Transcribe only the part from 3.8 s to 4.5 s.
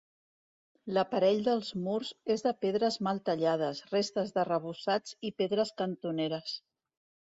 restes